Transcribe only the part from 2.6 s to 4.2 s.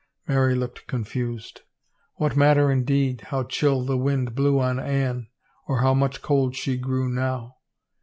indeed, how chill the